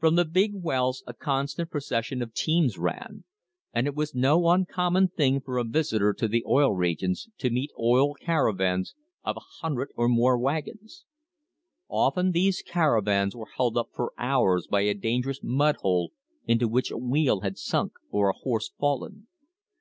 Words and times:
From 0.00 0.16
the 0.16 0.24
big 0.24 0.50
wells 0.52 1.04
a 1.06 1.14
constant 1.14 1.70
THE 1.70 1.76
HISTORY 1.76 2.20
OF 2.22 2.32
THE 2.32 2.32
STANDARD 2.34 2.34
OIL 2.34 2.34
COMPANY 2.34 2.66
procession 2.66 3.22
of 3.22 3.22
teams 3.22 3.22
ran, 3.22 3.24
and 3.72 3.86
it 3.86 3.94
was 3.94 4.14
no 4.16 4.48
uncommon 4.48 5.08
thing 5.10 5.40
for 5.40 5.58
a 5.58 5.62
visitor 5.62 6.12
to 6.12 6.26
the 6.26 6.44
Oil 6.44 6.72
Regions 6.72 7.28
to 7.38 7.50
meet 7.50 7.70
oil 7.78 8.14
caravans 8.14 8.96
of 9.22 9.36
a 9.36 9.40
hun 9.62 9.74
dred 9.76 9.88
or 9.94 10.08
more 10.08 10.36
wagons. 10.36 11.04
Often 11.88 12.32
these 12.32 12.62
caravans 12.66 13.36
were 13.36 13.50
held 13.56 13.76
up 13.76 13.90
for 13.94 14.12
hours 14.18 14.66
by 14.66 14.80
a 14.80 14.92
dangerous 14.92 15.38
mud 15.40 15.76
hole 15.76 16.10
into 16.46 16.66
which 16.66 16.90
a 16.90 16.98
wheel 16.98 17.42
had 17.42 17.56
sunk 17.56 17.92
or 18.10 18.28
a 18.28 18.32
horse 18.36 18.72
fallen. 18.76 19.28